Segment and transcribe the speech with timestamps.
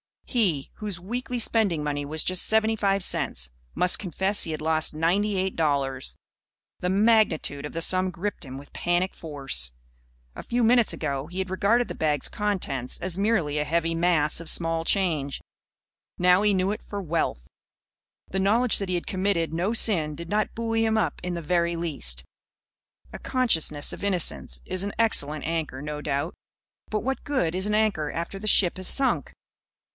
[0.25, 4.95] He whose weekly spending money was just seventy five cents must confess he had lost
[4.95, 6.15] ninety eight dollars.
[6.79, 9.73] The magnitude of the sum gripped him with panic force.
[10.33, 14.39] A few minutes ago he had regarded the bag's contents as merely a heavy mass
[14.39, 15.41] of small change.
[16.17, 17.43] Now he knew it for Wealth.
[18.29, 21.43] The knowledge that he had committed no sin did not buoy him up in the
[21.43, 22.23] very least.
[23.13, 26.33] A consciousness of innocence is an excellent anchor, no doubt.
[26.89, 29.33] But what good is an anchor after the ship has sunk?